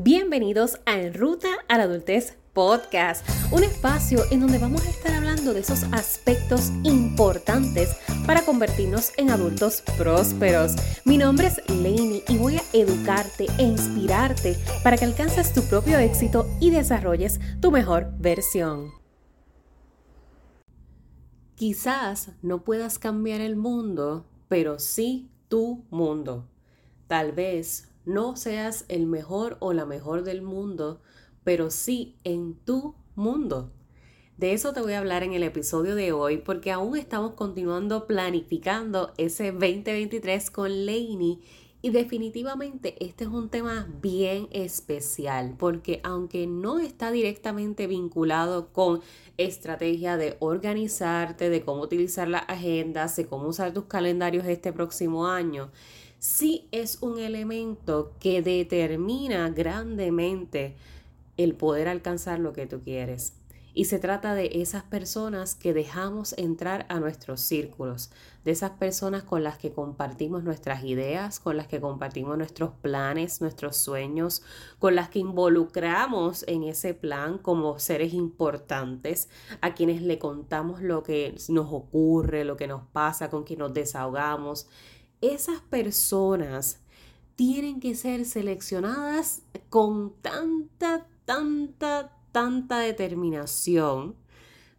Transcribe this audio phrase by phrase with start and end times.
[0.00, 5.12] Bienvenidos a En Ruta a la Adultez Podcast, un espacio en donde vamos a estar
[5.12, 10.76] hablando de esos aspectos importantes para convertirnos en adultos prósperos.
[11.04, 15.98] Mi nombre es Lainey y voy a educarte e inspirarte para que alcances tu propio
[15.98, 18.92] éxito y desarrolles tu mejor versión.
[21.56, 26.48] Quizás no puedas cambiar el mundo, pero sí tu mundo.
[27.08, 31.02] Tal vez no seas el mejor o la mejor del mundo,
[31.44, 33.70] pero sí en tu mundo.
[34.38, 38.06] De eso te voy a hablar en el episodio de hoy porque aún estamos continuando
[38.06, 41.40] planificando ese 2023 con Lainey
[41.82, 49.00] y definitivamente este es un tema bien especial porque aunque no está directamente vinculado con
[49.36, 55.26] estrategia de organizarte, de cómo utilizar las agendas, de cómo usar tus calendarios este próximo
[55.26, 55.70] año,
[56.18, 60.76] sí es un elemento que determina grandemente
[61.36, 63.34] el poder alcanzar lo que tú quieres.
[63.74, 68.10] Y se trata de esas personas que dejamos entrar a nuestros círculos,
[68.44, 73.40] de esas personas con las que compartimos nuestras ideas, con las que compartimos nuestros planes,
[73.40, 74.42] nuestros sueños,
[74.80, 79.28] con las que involucramos en ese plan como seres importantes,
[79.60, 83.74] a quienes le contamos lo que nos ocurre, lo que nos pasa, con quien nos
[83.74, 84.66] desahogamos
[85.20, 86.80] esas personas
[87.36, 94.16] tienen que ser seleccionadas con tanta, tanta, tanta determinación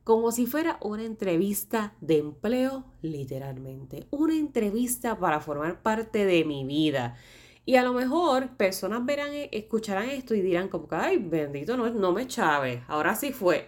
[0.10, 4.08] como si fuera una entrevista de empleo, literalmente.
[4.10, 7.16] Una entrevista para formar parte de mi vida.
[7.64, 11.92] Y a lo mejor personas verán, escucharán esto y dirán como que, ay, bendito, no,
[11.92, 13.68] no me chaves, ahora sí fue.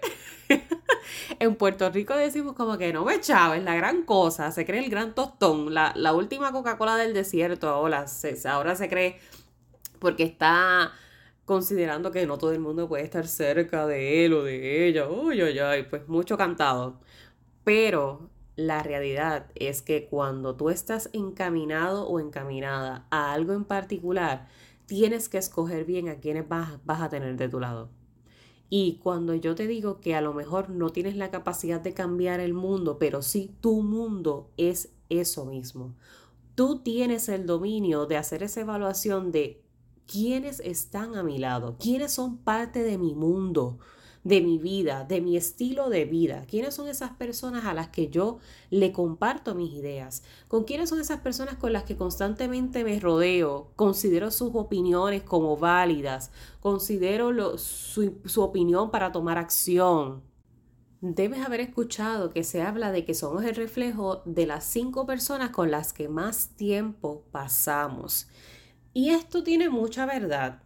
[1.39, 4.89] en Puerto Rico decimos como que no me chaves, la gran cosa, se cree el
[4.89, 9.19] gran tostón, la, última Coca-Cola del desierto, ahora se, ahora se cree
[9.99, 10.91] porque está
[11.45, 15.41] considerando que no todo el mundo puede estar cerca de él o de ella, uy,
[15.43, 16.99] uy, uy, pues mucho cantado.
[17.63, 24.47] Pero la realidad es que cuando tú estás encaminado o encaminada a algo en particular,
[24.85, 27.89] tienes que escoger bien a quienes vas, vas a tener de tu lado.
[28.73, 32.39] Y cuando yo te digo que a lo mejor no tienes la capacidad de cambiar
[32.39, 35.93] el mundo, pero sí tu mundo es eso mismo.
[36.55, 39.61] Tú tienes el dominio de hacer esa evaluación de
[40.07, 43.77] quiénes están a mi lado, quiénes son parte de mi mundo,
[44.23, 46.45] de mi vida, de mi estilo de vida.
[46.47, 48.39] ¿Quiénes son esas personas a las que yo
[48.69, 50.23] le comparto mis ideas?
[50.47, 53.71] ¿Con quiénes son esas personas con las que constantemente me rodeo?
[53.75, 60.23] Considero sus opiniones como válidas, considero su, su opinión para tomar acción.
[61.03, 65.49] Debes haber escuchado que se habla de que somos el reflejo de las cinco personas
[65.49, 68.27] con las que más tiempo pasamos.
[68.93, 70.61] Y esto tiene mucha verdad.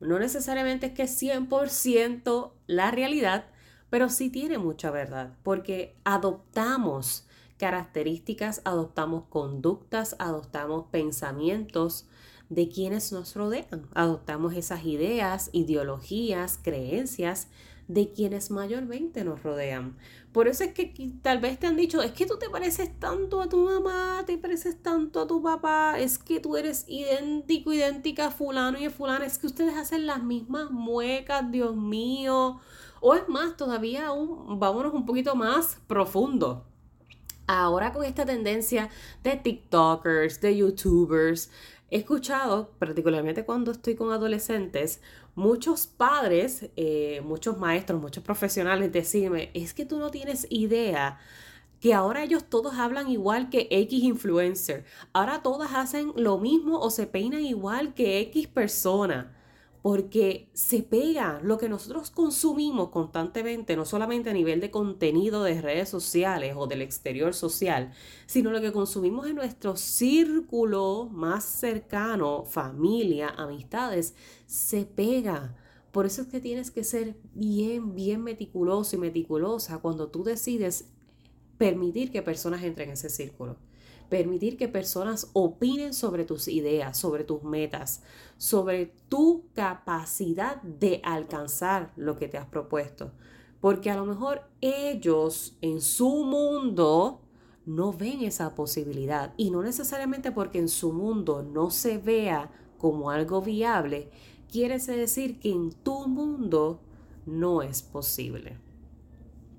[0.00, 3.46] No necesariamente es que es 100% la realidad,
[3.90, 12.06] pero sí tiene mucha verdad, porque adoptamos características, adoptamos conductas, adoptamos pensamientos
[12.50, 17.48] de quienes nos rodean, adoptamos esas ideas, ideologías, creencias
[17.88, 19.96] de quienes mayormente nos rodean.
[20.32, 23.40] Por eso es que tal vez te han dicho, es que tú te pareces tanto
[23.40, 28.26] a tu mamá, te pareces tanto a tu papá, es que tú eres idéntico, idéntica
[28.26, 32.60] a fulano y a fulana, es que ustedes hacen las mismas muecas, Dios mío.
[33.00, 36.64] O es más, todavía aún, vámonos un poquito más profundo.
[37.46, 38.90] Ahora con esta tendencia
[39.22, 41.50] de TikTokers, de YouTubers,
[41.90, 45.00] He escuchado, particularmente cuando estoy con adolescentes,
[45.34, 51.18] muchos padres, eh, muchos maestros, muchos profesionales decirme, es que tú no tienes idea
[51.80, 54.84] que ahora ellos todos hablan igual que X influencer.
[55.12, 59.37] Ahora todas hacen lo mismo o se peinan igual que X persona
[59.82, 65.60] porque se pega lo que nosotros consumimos constantemente, no solamente a nivel de contenido de
[65.60, 67.92] redes sociales o del exterior social,
[68.26, 74.14] sino lo que consumimos en nuestro círculo más cercano, familia, amistades,
[74.46, 75.56] se pega.
[75.92, 80.88] Por eso es que tienes que ser bien, bien meticuloso y meticulosa cuando tú decides
[81.56, 83.56] permitir que personas entren en ese círculo
[84.08, 88.02] permitir que personas opinen sobre tus ideas, sobre tus metas,
[88.36, 93.12] sobre tu capacidad de alcanzar lo que te has propuesto.
[93.60, 97.20] Porque a lo mejor ellos en su mundo
[97.66, 103.10] no ven esa posibilidad y no necesariamente porque en su mundo no se vea como
[103.10, 104.10] algo viable,
[104.50, 106.80] quiere decir que en tu mundo
[107.26, 108.58] no es posible.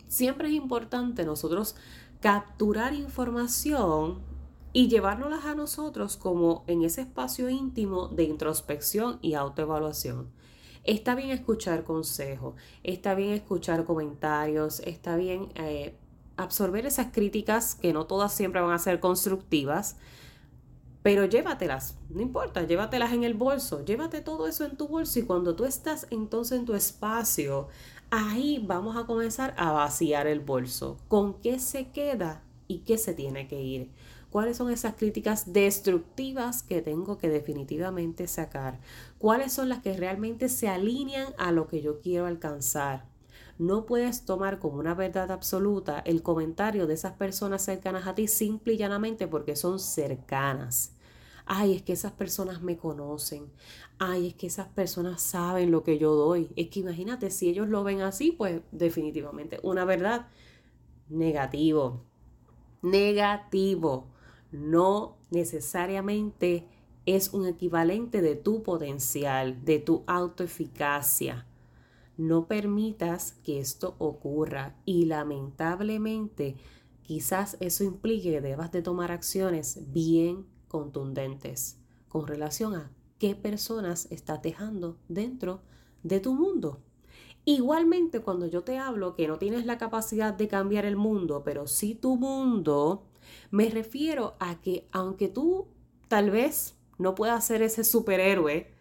[0.08, 1.76] Siempre es importante nosotros
[2.20, 4.29] capturar información
[4.74, 10.30] y llevárnoslas a nosotros como en ese espacio íntimo de introspección y autoevaluación.
[10.84, 15.96] Está bien escuchar consejos, está bien escuchar comentarios, está bien eh,
[16.38, 19.98] absorber esas críticas que no todas siempre van a ser constructivas,
[21.02, 25.24] pero llévatelas, no importa, llévatelas en el bolso, llévate todo eso en tu bolso y
[25.24, 27.68] cuando tú estás entonces en tu espacio,
[28.10, 30.98] ahí vamos a comenzar a vaciar el bolso.
[31.08, 33.92] ¿Con qué se queda y qué se tiene que ir?
[34.30, 38.80] ¿Cuáles son esas críticas destructivas que tengo que definitivamente sacar?
[39.18, 43.06] ¿Cuáles son las que realmente se alinean a lo que yo quiero alcanzar?
[43.58, 48.28] No puedes tomar como una verdad absoluta el comentario de esas personas cercanas a ti
[48.28, 50.94] simple y llanamente porque son cercanas.
[51.46, 53.52] Ay, es que esas personas me conocen.
[53.98, 56.52] Ay, es que esas personas saben lo que yo doy.
[56.56, 60.28] Es que imagínate, si ellos lo ven así, pues definitivamente una verdad
[61.10, 62.06] negativo.
[62.84, 64.08] Negativo.
[64.52, 66.68] No necesariamente
[67.06, 71.48] es un equivalente de tu potencial, de tu autoeficacia.
[72.18, 76.58] No permitas que esto ocurra y lamentablemente
[77.02, 84.08] quizás eso implique que debas de tomar acciones bien contundentes con relación a qué personas
[84.12, 85.62] estás dejando dentro
[86.04, 86.82] de tu mundo.
[87.46, 91.68] Igualmente, cuando yo te hablo que no tienes la capacidad de cambiar el mundo, pero
[91.68, 93.09] sí tu mundo,
[93.52, 95.68] me refiero a que aunque tú
[96.08, 98.72] tal vez no puedas ser ese superhéroe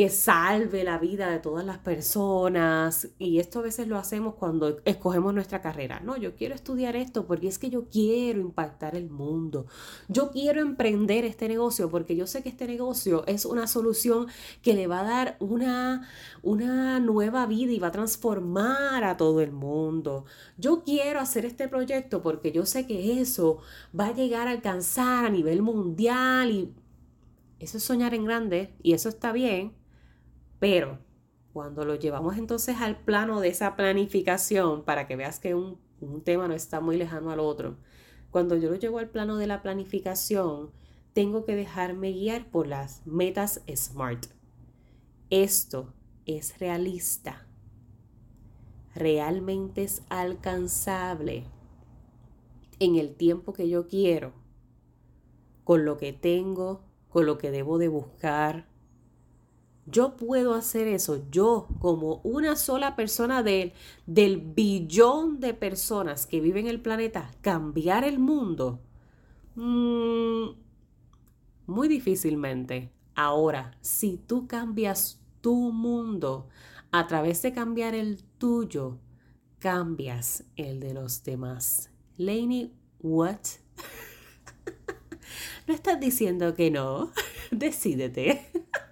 [0.00, 3.10] que salve la vida de todas las personas.
[3.18, 6.00] Y esto a veces lo hacemos cuando escogemos nuestra carrera.
[6.00, 9.66] No, yo quiero estudiar esto porque es que yo quiero impactar el mundo.
[10.08, 14.26] Yo quiero emprender este negocio porque yo sé que este negocio es una solución
[14.62, 16.08] que le va a dar una,
[16.40, 20.24] una nueva vida y va a transformar a todo el mundo.
[20.56, 23.58] Yo quiero hacer este proyecto porque yo sé que eso
[23.92, 26.72] va a llegar a alcanzar a nivel mundial y
[27.58, 29.74] eso es soñar en grande y eso está bien,
[30.60, 30.98] pero
[31.52, 35.80] cuando lo llevamos entonces al plano de esa planificación, para que veas que un,
[36.24, 37.76] tema no está muy lejano al otro,
[38.30, 40.70] cuando yo lo llevo al plano de la planificación,
[41.12, 44.26] tengo que dejarme guiar por las metas SMART.
[45.30, 45.92] Esto
[46.26, 47.46] es realista.
[48.94, 51.44] Realmente es alcanzable
[52.78, 54.32] en el tiempo que yo quiero,
[55.64, 58.69] con lo que tengo, con lo que debo de buscar,
[59.90, 63.72] yo puedo hacer eso, yo como una sola persona del,
[64.06, 68.80] del billón de personas que viven en el planeta, cambiar el mundo.
[69.54, 70.50] Mm,
[71.66, 72.90] muy difícilmente.
[73.14, 76.48] Ahora, si tú cambias tu mundo
[76.90, 78.98] a través de cambiar el tuyo,
[79.58, 81.90] cambias el de los demás.
[82.16, 83.40] Lainey, what?
[85.66, 87.12] ¿No estás diciendo que no?
[87.50, 88.50] Decídete.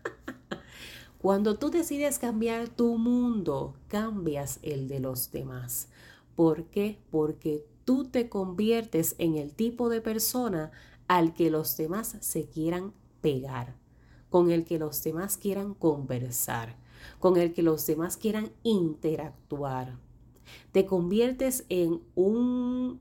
[1.20, 5.88] Cuando tú decides cambiar tu mundo, cambias el de los demás.
[6.36, 7.00] ¿Por qué?
[7.10, 10.70] Porque tú te conviertes en el tipo de persona
[11.08, 13.74] al que los demás se quieran pegar,
[14.30, 16.76] con el que los demás quieran conversar,
[17.18, 19.98] con el que los demás quieran interactuar.
[20.70, 23.00] Te conviertes en un,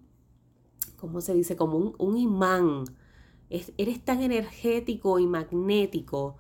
[0.96, 1.56] ¿cómo se dice?
[1.56, 2.86] Como un, imán.
[3.50, 6.38] eres tan energético y magnético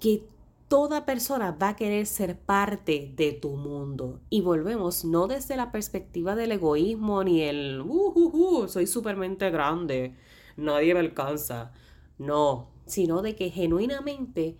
[0.00, 0.26] que
[0.70, 4.20] toda persona va a querer ser parte de tu mundo.
[4.30, 9.50] Y volvemos, no desde la perspectiva del egoísmo ni el, uh, uh, uh soy supermente
[9.50, 10.14] grande,
[10.56, 11.72] nadie me alcanza.
[12.18, 14.58] No, sino de que genuinamente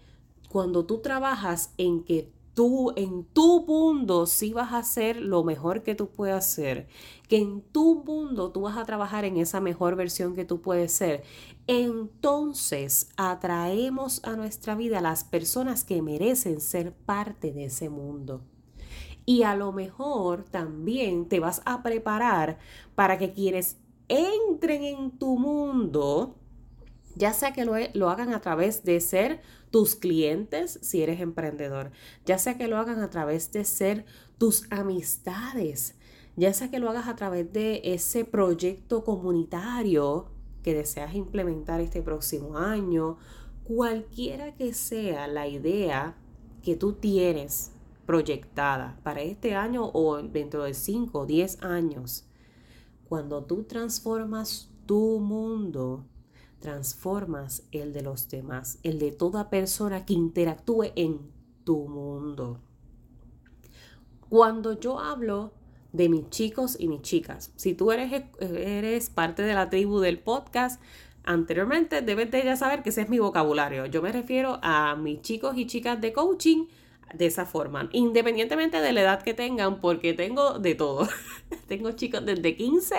[0.49, 5.83] cuando tú trabajas en que tú en tu mundo sí vas a hacer lo mejor
[5.83, 6.89] que tú puedes hacer,
[7.29, 10.93] que en tu mundo tú vas a trabajar en esa mejor versión que tú puedes
[10.93, 11.23] ser,
[11.67, 18.43] entonces atraemos a nuestra vida las personas que merecen ser parte de ese mundo.
[19.27, 22.59] Y a lo mejor también te vas a preparar
[22.97, 23.77] para que quienes
[24.09, 26.40] entren en tu mundo,
[27.21, 31.91] ya sea que lo, lo, hagan a través de ser tus clientes si eres emprendedor,
[32.25, 34.07] ya sea que lo hagan a través de ser
[34.39, 35.97] tus amistades,
[36.37, 40.31] ya sea que lo hagas a través de ese proyecto comunitario
[40.63, 43.19] que deseas implementar este próximo año,
[43.65, 46.17] cualquiera que sea la idea
[46.63, 47.73] que tú tienes
[48.07, 52.25] proyectada para este año o dentro de 5 o 10 años,
[53.11, 56.07] cuando tú transformas tu mundo,
[56.61, 61.21] transformas el de los demás, el de toda persona que interactúe en
[61.65, 62.61] tu mundo.
[64.29, 65.53] Cuando yo hablo
[65.93, 70.19] de mis chicos y mis chicas, si tú eres, eres parte de la tribu del
[70.19, 70.81] podcast,
[71.25, 73.87] anteriormente debes de ya saber que ese es mi vocabulario.
[73.87, 76.67] Yo me refiero a mis chicos y chicas de coaching
[77.15, 81.09] de esa forma, independientemente de la edad que tengan, porque tengo de todo.
[81.67, 82.95] tengo chicos desde 15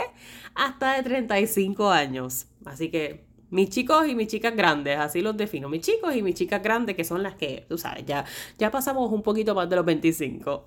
[0.56, 2.48] hasta de 35 años.
[2.66, 5.70] Así que mis chicos y mis chicas grandes, así los defino.
[5.70, 8.26] Mis chicos y mis chicas grandes, que son las que, tú sabes, ya,
[8.58, 10.66] ya pasamos un poquito más de los 25.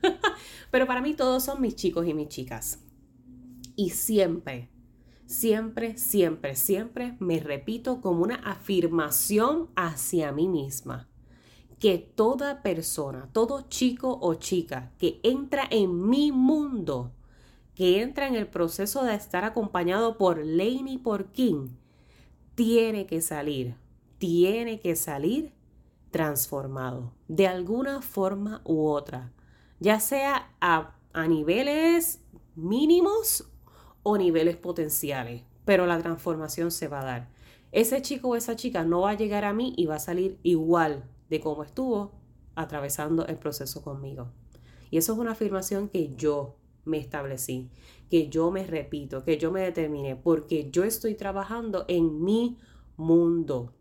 [0.70, 2.78] Pero para mí todos son mis chicos y mis chicas.
[3.76, 4.70] Y siempre,
[5.26, 11.08] siempre, siempre, siempre me repito como una afirmación hacia mí misma
[11.82, 17.10] que toda persona, todo chico o chica que entra en mi mundo,
[17.74, 21.70] que entra en el proceso de estar acompañado por Lane y por King,
[22.64, 23.74] tiene que salir,
[24.18, 25.52] tiene que salir
[26.12, 29.32] transformado, de alguna forma u otra,
[29.80, 30.94] ya sea a,
[31.26, 32.20] niveles
[32.54, 33.50] mínimos
[34.04, 37.28] o niveles potenciales, pero la transformación se va a dar.
[37.72, 40.38] Ese chico o esa chica no va a llegar a mí y va a salir
[40.44, 42.12] igual de cómo estuvo
[42.54, 44.28] atravesando el proceso conmigo.
[44.88, 46.54] Y eso es una afirmación que yo
[46.84, 47.70] me establecí,
[48.10, 52.58] que yo me repito, que yo me determiné, porque yo estoy trabajando en mi
[52.96, 53.72] mundo,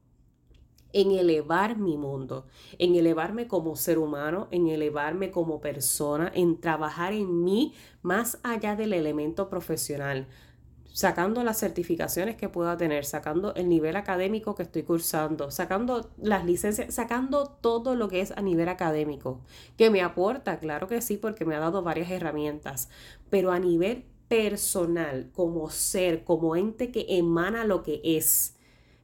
[0.93, 7.13] en elevar mi mundo, en elevarme como ser humano, en elevarme como persona, en trabajar
[7.13, 10.27] en mí más allá del elemento profesional,
[10.93, 16.45] sacando las certificaciones que pueda tener, sacando el nivel académico que estoy cursando, sacando las
[16.45, 19.41] licencias, sacando todo lo que es a nivel académico,
[19.77, 22.89] que me aporta, claro que sí, porque me ha dado varias herramientas,
[23.29, 28.55] pero a nivel personal, como ser, como ente que emana lo que es,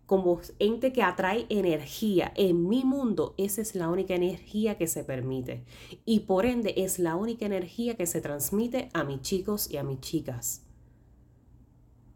[0.06, 5.04] como ente que atrae energía en mi mundo, esa es la única energía que se
[5.04, 5.66] permite.
[6.06, 9.84] Y por ende es la única energía que se transmite a mis chicos y a
[9.84, 10.67] mis chicas.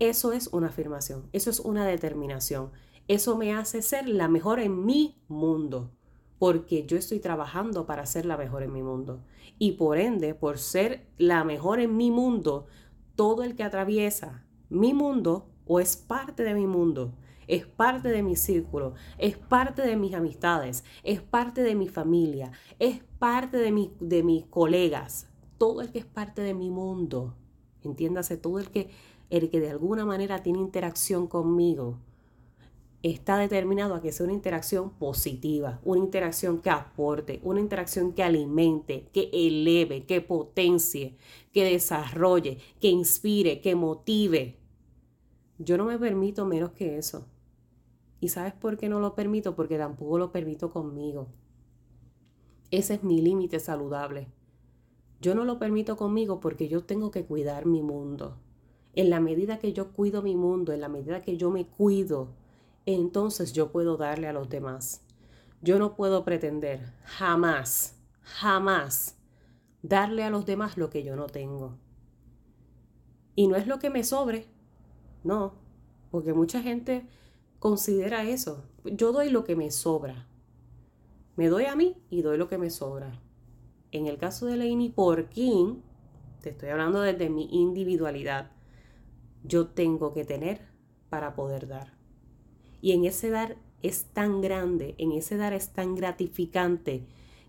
[0.02, 2.72] Eso es una afirmación, eso es una determinación.
[3.08, 5.92] Eso me hace ser la mejor en mi mundo,
[6.40, 9.22] porque yo estoy trabajando para ser la mejor en mi mundo.
[9.60, 12.66] Y por ende, por ser la mejor en mi mundo,
[13.16, 17.14] todo el que atraviesa mi mundo o es parte de mi mundo,
[17.46, 22.54] es parte de mi círculo, es parte de mis amistades, es parte de mi familia,
[22.80, 25.30] es parte de, de mis colegas,
[25.60, 27.36] todo el que es parte de mi mundo,
[27.84, 28.90] entiéndase, todo el que,
[29.32, 31.98] el que de alguna manera tiene interacción conmigo,
[33.02, 38.24] está determinado a que sea una interacción positiva, una interacción que aporte, una interacción que
[38.24, 41.16] alimente, que eleve, que potencie,
[41.52, 44.58] que desarrolle, que inspire, que motive.
[45.58, 47.26] Yo no me permito menos que eso.
[48.20, 49.56] ¿Y sabes por qué no lo permito?
[49.56, 51.28] Porque tampoco lo permito conmigo.
[52.70, 54.28] Ese es mi límite saludable.
[55.22, 58.38] Yo no lo permito conmigo porque yo tengo que cuidar mi mundo.
[58.94, 62.30] En la medida que yo cuido mi mundo, en la medida que yo me cuido,
[62.86, 65.06] entonces yo puedo darle a los demás.
[65.62, 69.18] Yo no puedo pretender jamás, jamás
[69.82, 71.78] darle a los demás lo que yo no tengo.
[73.36, 74.48] Y no es lo que me sobre,
[75.24, 75.54] no,
[76.10, 77.08] porque mucha gente
[77.60, 78.66] considera eso.
[78.84, 80.28] Yo doy lo que me sobra.
[81.36, 83.22] Me doy a mí y doy lo que me sobra.
[83.92, 85.82] En el caso de Lainey Porkin,
[86.42, 88.52] te estoy hablando desde mi individualidad,
[89.44, 90.62] yo tengo que tener
[91.10, 91.94] para poder dar.
[92.82, 97.06] Y en ese dar es tan grande, en ese dar es tan gratificante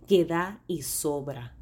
[0.06, 1.56] que da y sobra.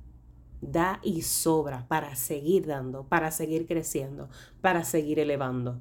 [0.60, 4.28] Da y sobra para seguir dando, para seguir creciendo,
[4.60, 5.80] para seguir elevando.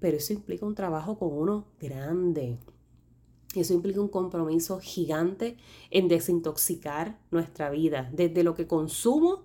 [0.00, 2.58] Pero eso implica un trabajo con uno grande.
[3.54, 5.56] Eso implica un compromiso gigante
[5.90, 9.44] en desintoxicar nuestra vida, desde lo que consumo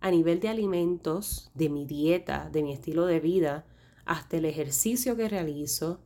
[0.00, 3.64] a nivel de alimentos, de mi dieta, de mi estilo de vida,
[4.04, 6.00] hasta el ejercicio que realizo,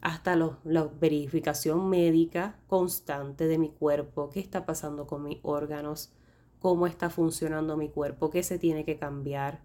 [0.00, 6.12] hasta la verificación médica constante de mi cuerpo, qué está pasando con mis órganos,
[6.58, 9.62] cómo está funcionando mi cuerpo, qué se tiene que cambiar,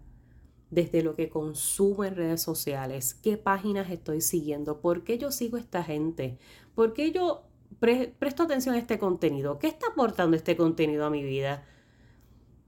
[0.70, 5.56] desde lo que consumo en redes sociales, qué páginas estoy siguiendo, por qué yo sigo
[5.56, 6.38] a esta gente,
[6.74, 7.44] por qué yo
[7.78, 11.64] presto atención a este contenido, qué está aportando este contenido a mi vida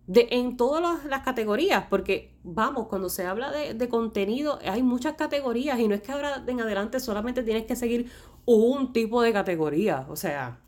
[0.08, 5.78] de, en todas las categorías, porque vamos, cuando se habla de, contenido, hay muchas categorías
[5.78, 8.10] y no es que ahora en adelante solamente tienes que seguir
[8.44, 10.58] un tipo de categoría, o sea,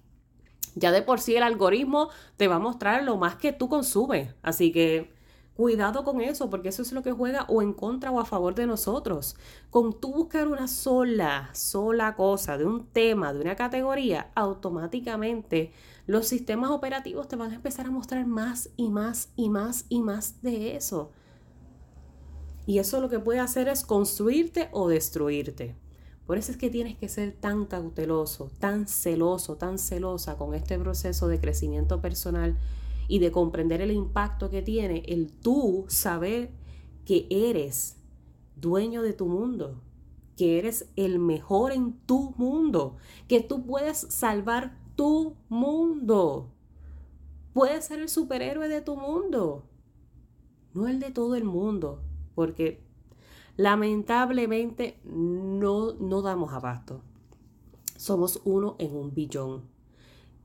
[0.76, 4.35] ya de por sí el algoritmo te va a mostrar lo más que tú consumes,
[4.42, 5.11] así que
[5.61, 8.54] Cuidado con eso, porque eso es lo que juega o en contra o a favor
[8.54, 9.37] de nosotros.
[9.68, 15.70] Con tú buscar una sola, sola cosa de un tema, de una categoría, automáticamente
[16.11, 20.02] los sistemas operativos te van a empezar a mostrar más y más y más y
[20.02, 21.12] más de eso.
[22.67, 25.76] Y eso lo que puede hacer es construirte o destruirte.
[26.26, 30.81] Por eso es que tienes que ser tan cauteloso, tan celoso, tan celosa con este
[30.81, 32.59] proceso de crecimiento personal
[33.07, 36.50] y de comprender el impacto que tiene el tú saber
[37.05, 37.99] que eres
[38.57, 39.81] dueño de tu mundo,
[40.37, 42.97] que eres el mejor en tu mundo,
[43.29, 46.52] que tú puedes salvar tu mundo.
[47.54, 49.64] Puedes ser el superhéroe de tu mundo,
[50.75, 52.02] no el de todo el mundo,
[52.35, 52.85] porque
[53.57, 57.00] lamentablemente no, no damos abasto.
[57.97, 59.62] Somos uno en un billón.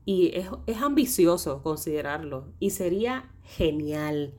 [0.06, 2.46] Y es, es ambicioso considerarlo.
[2.58, 4.32] Y sería genial,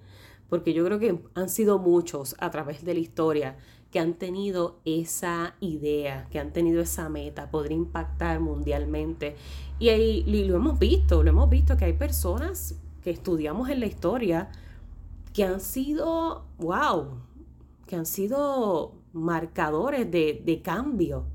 [0.49, 3.59] porque yo creo que han sido muchos a través de la historia
[3.91, 9.35] que han tenido esa idea, que han tenido esa meta, poder impactar mundialmente.
[9.79, 13.85] Y, ahí, lo hemos visto, lo hemos visto que hay personas que estudiamos en la
[13.85, 14.49] historia
[15.33, 17.21] que han sido, wow,
[17.85, 21.25] que han sido marcadores de, de cambio,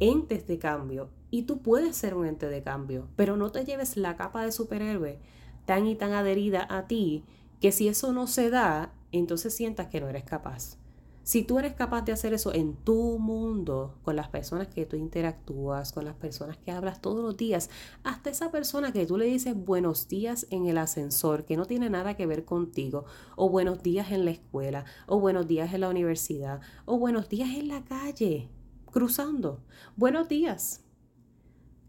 [0.00, 1.10] entes de cambio.
[1.30, 4.52] Y tú puedes ser un ente de cambio, pero no te lleves la capa de
[4.52, 5.18] superhéroe
[5.64, 7.24] tan y tan adherida a ti
[7.60, 10.78] que si eso no se da, entonces sientas que no eres capaz.
[11.26, 14.94] Si tú eres capaz de hacer eso en tu mundo, con las personas que tú
[14.94, 17.68] interactúas, con las personas que hablas todos los días,
[18.04, 21.90] hasta esa persona que tú le dices buenos días en el ascensor, que no tiene
[21.90, 25.88] nada que ver contigo, o buenos días en la escuela, o buenos días en la
[25.88, 28.48] universidad, o buenos días en la calle,
[28.84, 29.64] cruzando.
[29.96, 30.84] Buenos días.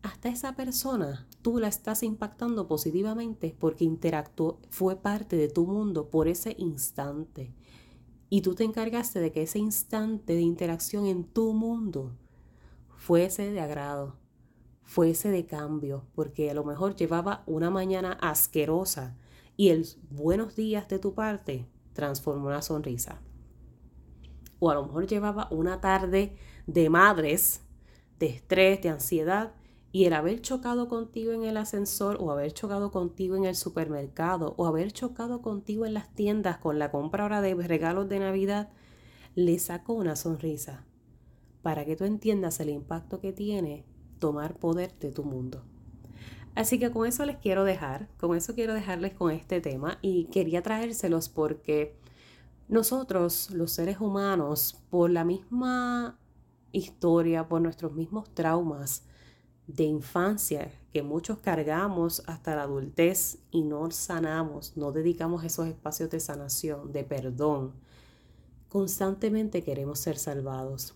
[0.01, 6.09] Hasta esa persona tú la estás impactando positivamente porque interactuó, fue parte de tu mundo
[6.09, 7.53] por ese instante.
[8.29, 12.11] Y tú te encargaste de que ese instante de interacción en tu mundo
[12.95, 14.17] fuese de agrado,
[14.83, 19.15] fuese de cambio, porque a lo mejor llevaba una mañana asquerosa
[19.55, 23.21] y el buenos días de tu parte transformó una sonrisa.
[24.59, 27.61] O a lo mejor llevaba una tarde de madres,
[28.19, 29.53] de estrés, de ansiedad,
[29.97, 34.53] y el haber chocado contigo en el ascensor o haber chocado contigo en el supermercado
[34.55, 38.69] o haber chocado contigo en las tiendas con la compra ahora de regalos de Navidad,
[39.33, 40.85] le sacó una sonrisa
[41.63, 43.85] para que tú entiendas el impacto que tiene
[44.19, 45.63] tomar poder de tu mundo.
[46.53, 50.25] Así que con eso les quiero dejar, con eso quiero dejarles con este tema y
[50.25, 51.97] quería traérselos porque
[52.67, 56.19] nosotros, los seres humanos, por la misma
[56.71, 59.06] historia, por nuestros mismos traumas,
[59.67, 66.09] de infancia que muchos cargamos hasta la adultez y no sanamos, no dedicamos esos espacios
[66.09, 67.73] de sanación, de perdón,
[68.69, 70.95] constantemente queremos ser salvados.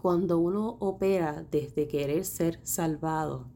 [0.00, 3.46] Cuando uno opera desde querer ser salvado,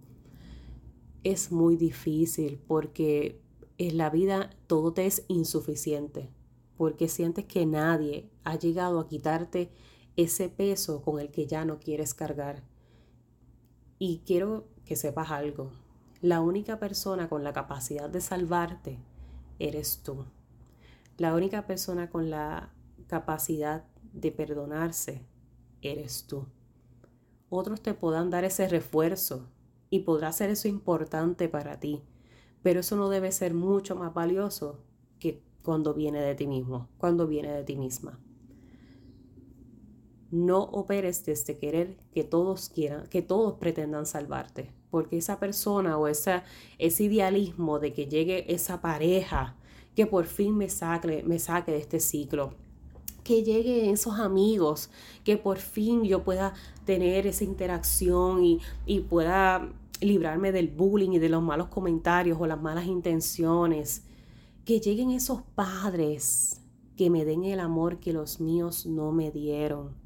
[1.22, 3.40] es muy difícil porque
[3.78, 6.30] en la vida todo te es insuficiente,
[6.76, 9.70] porque sientes que nadie ha llegado a quitarte
[10.16, 12.71] ese peso con el que ya no quieres cargar
[14.04, 15.70] y quiero que sepas algo.
[16.20, 18.98] La única persona con la capacidad de salvarte
[19.60, 20.24] eres tú.
[21.18, 22.72] La única persona con la
[23.06, 25.24] capacidad de perdonarse
[25.82, 26.46] eres tú.
[27.48, 29.46] Otros te podrán dar ese refuerzo
[29.88, 32.02] y podrá ser eso importante para ti,
[32.60, 34.80] pero eso no debe ser mucho más valioso
[35.20, 38.18] que cuando viene de ti mismo, cuando viene de ti misma
[40.32, 46.08] no operes desde querer que todos quieran, que todos pretendan salvarte, porque esa persona o
[46.08, 46.42] esa,
[46.78, 49.56] ese idealismo de que llegue esa pareja
[49.94, 52.54] que por fin me saque, me saque de este ciclo,
[53.22, 54.88] que llegue esos amigos,
[55.22, 56.54] que por fin yo pueda
[56.86, 62.46] tener esa interacción y, y pueda librarme del bullying y de los malos comentarios o
[62.46, 64.04] las malas intenciones,
[64.64, 66.62] que lleguen esos padres
[66.96, 70.01] que me den el amor que los míos no me dieron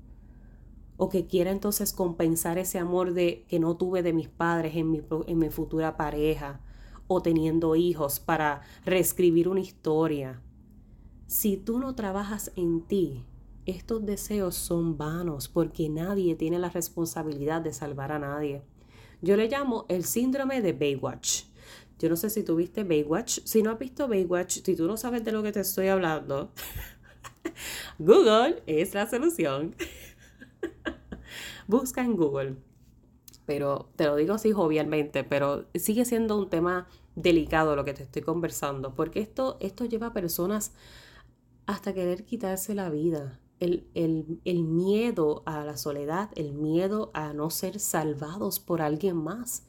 [0.96, 4.90] o que quiera entonces compensar ese amor de que no tuve de mis padres en
[4.90, 6.60] mi, en mi futura pareja
[7.06, 10.40] o teniendo hijos para reescribir una historia.
[11.26, 13.24] Si tú no trabajas en ti,
[13.66, 18.62] estos deseos son vanos porque nadie tiene la responsabilidad de salvar a nadie.
[19.22, 21.44] Yo le llamo el síndrome de Baywatch.
[21.98, 23.40] Yo no sé si tú viste Baywatch.
[23.44, 26.52] Si no has visto Baywatch, si tú no sabes de lo que te estoy hablando,
[27.98, 29.74] Google es la solución.
[31.66, 32.56] Busca en Google.
[33.44, 38.02] Pero te lo digo así jovialmente, pero sigue siendo un tema delicado lo que te
[38.02, 40.72] estoy conversando, porque esto, esto lleva a personas
[41.66, 43.40] hasta querer quitarse la vida.
[43.58, 49.64] El, el, miedo a la soledad, el miedo a no ser salvados por alguien más,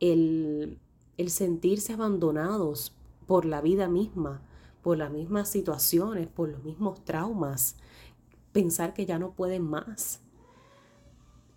[0.00, 0.78] el,
[1.18, 2.96] el sentirse abandonados
[3.26, 4.40] por la vida misma,
[4.82, 7.76] por las mismas situaciones, por los mismos traumas,
[8.52, 10.22] pensar que ya no pueden más.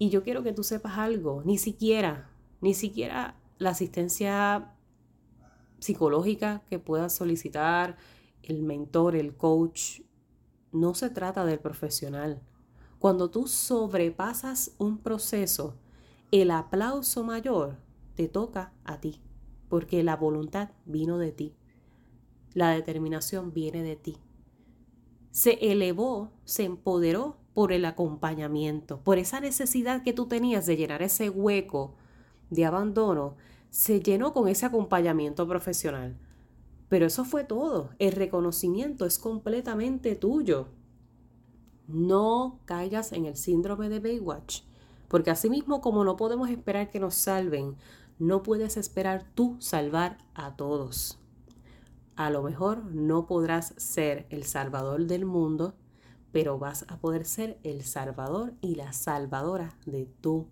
[0.01, 2.27] Y yo quiero que tú sepas algo, ni siquiera,
[2.59, 4.73] ni siquiera la asistencia
[5.77, 7.97] psicológica que puedas solicitar,
[8.41, 10.01] el mentor, el coach,
[10.71, 12.41] no se trata del profesional.
[12.97, 15.75] Cuando tú sobrepasas un proceso,
[16.31, 17.77] el aplauso mayor
[18.15, 19.21] te toca a ti,
[19.69, 21.55] porque la voluntad vino de ti,
[22.55, 24.17] la determinación viene de ti.
[25.29, 31.01] Se elevó, se empoderó por el acompañamiento, por esa necesidad que tú tenías de llenar
[31.01, 31.95] ese hueco
[32.49, 33.35] de abandono,
[33.69, 36.17] se llenó con ese acompañamiento profesional.
[36.89, 37.91] Pero eso fue todo.
[37.99, 40.67] El reconocimiento es completamente tuyo.
[41.87, 44.63] No caigas en el síndrome de Baywatch,
[45.07, 47.75] porque asimismo como no podemos esperar que nos salven,
[48.19, 51.17] no puedes esperar tú salvar a todos.
[52.15, 55.75] A lo mejor no podrás ser el salvador del mundo,
[56.31, 60.47] pero vas a poder ser el salvador y la salvadora de tu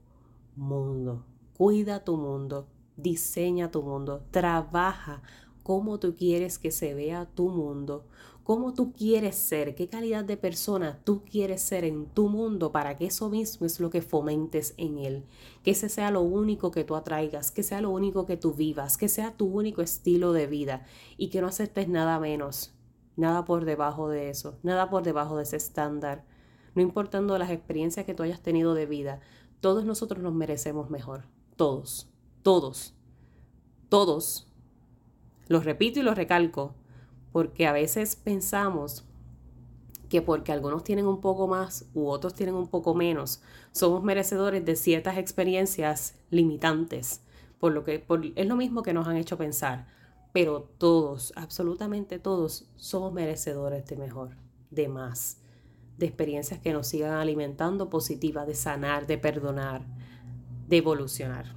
[0.55, 1.25] mundo.
[1.57, 5.21] Cuida tu mundo, diseña tu mundo, trabaja
[5.63, 8.05] cómo tú quieres que se vea tu mundo,
[8.43, 12.97] cómo tú quieres ser, qué calidad de persona tú quieres ser en tu mundo para
[12.97, 15.25] que eso mismo es lo que fomentes en él,
[15.63, 18.97] que ese sea lo único que tú atraigas, que sea lo único que tú vivas,
[18.97, 20.83] que sea tu único estilo de vida
[21.17, 22.73] y que no aceptes nada menos,
[23.19, 26.23] nada por debajo de eso, nada por debajo de ese estándar.
[26.73, 29.19] No importando las experiencias que tú hayas tenido de vida,
[29.59, 31.25] todos nosotros nos merecemos mejor,
[31.57, 32.09] todos,
[32.43, 32.95] todos,
[33.89, 34.47] todos.
[35.47, 36.75] Lo repito y lo recalco,
[37.33, 39.03] porque a veces pensamos
[40.07, 43.41] que porque algunos tienen un poco más u otros tienen un poco menos,
[43.73, 47.21] somos merecedores de ciertas experiencias limitantes,
[47.59, 48.05] por lo que
[48.35, 49.87] es lo mismo que nos han hecho pensar,
[50.31, 54.37] pero todos, absolutamente todos, somos merecedores de mejor,
[54.71, 55.41] de más,
[55.97, 59.85] de experiencias que nos sigan alimentando positivas, de sanar, de perdonar,
[60.67, 61.55] de evolucionar.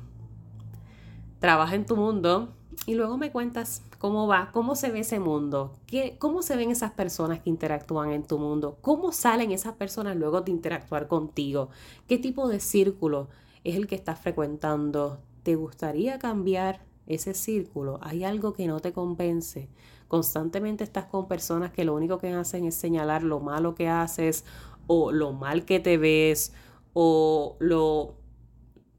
[1.39, 2.55] Trabaja en tu mundo,
[2.87, 6.71] y luego me cuentas cómo va, cómo se ve ese mundo, qué, cómo se ven
[6.71, 11.69] esas personas que interactúan en tu mundo, cómo salen esas personas luego de interactuar contigo,
[12.09, 13.29] qué tipo de círculo
[13.63, 15.21] es el que estás frecuentando.
[15.43, 17.99] ¿Te gustaría cambiar ese círculo?
[18.03, 19.69] ¿Hay algo que no te convence?
[20.09, 24.45] Constantemente estás con personas que lo único que hacen es señalar lo malo que haces
[24.87, 26.53] o lo mal que te ves
[26.93, 28.17] o lo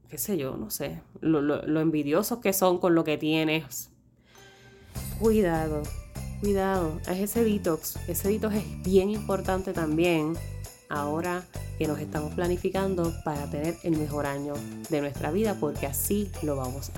[0.08, 3.90] qué sé yo, no sé, lo, lo, envidiosos que son con lo que tienes.
[5.18, 5.82] Cuidado,
[6.40, 7.96] cuidado, es ese detox.
[8.08, 10.34] Ese detox es bien importante también
[10.88, 11.44] ahora
[11.78, 14.54] que nos estamos planificando para tener el mejor año
[14.88, 16.92] de nuestra vida porque así lo vamos a